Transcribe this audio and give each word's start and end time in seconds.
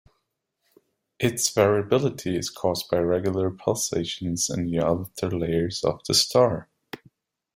Its 1.19 1.51
variability 1.51 2.35
is 2.35 2.49
caused 2.49 2.89
by 2.89 2.97
regular 2.97 3.51
pulsations 3.51 4.49
in 4.49 4.65
the 4.65 4.79
outer 4.79 5.29
layers 5.29 5.83
of 5.83 6.03
the 6.05 6.15
star. 6.15 6.67